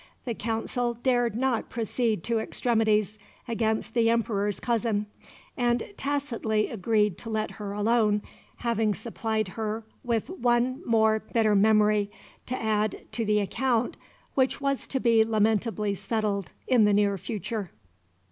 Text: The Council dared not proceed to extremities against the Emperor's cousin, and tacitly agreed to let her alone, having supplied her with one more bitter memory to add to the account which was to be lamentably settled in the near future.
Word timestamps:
The 0.25 0.33
Council 0.33 0.95
dared 0.95 1.35
not 1.35 1.69
proceed 1.69 2.23
to 2.23 2.39
extremities 2.39 3.19
against 3.47 3.93
the 3.93 4.09
Emperor's 4.09 4.59
cousin, 4.59 5.05
and 5.55 5.87
tacitly 5.95 6.69
agreed 6.69 7.19
to 7.19 7.29
let 7.29 7.51
her 7.51 7.71
alone, 7.73 8.23
having 8.55 8.95
supplied 8.95 9.49
her 9.49 9.83
with 10.03 10.27
one 10.27 10.81
more 10.87 11.19
bitter 11.19 11.53
memory 11.53 12.09
to 12.47 12.57
add 12.59 13.05
to 13.11 13.23
the 13.23 13.39
account 13.41 13.95
which 14.33 14.59
was 14.59 14.87
to 14.87 14.99
be 14.99 15.23
lamentably 15.23 15.93
settled 15.93 16.51
in 16.67 16.85
the 16.85 16.93
near 16.93 17.15
future. 17.19 17.69